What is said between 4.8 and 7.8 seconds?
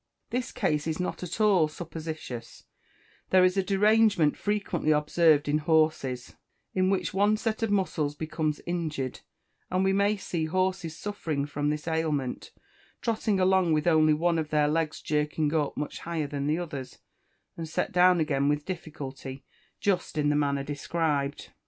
observed in horses, in which one set of